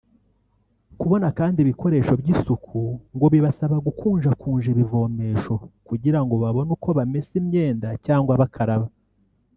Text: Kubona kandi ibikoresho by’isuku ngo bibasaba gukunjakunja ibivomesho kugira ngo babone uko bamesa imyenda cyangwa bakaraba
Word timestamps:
Kubona 0.99 1.27
kandi 1.37 1.57
ibikoresho 1.59 2.13
by’isuku 2.21 2.79
ngo 3.15 3.25
bibasaba 3.33 3.75
gukunjakunja 3.85 4.67
ibivomesho 4.73 5.55
kugira 5.87 6.19
ngo 6.23 6.33
babone 6.43 6.69
uko 6.77 6.89
bamesa 6.97 7.31
imyenda 7.41 7.87
cyangwa 8.05 8.33
bakaraba 8.41 8.87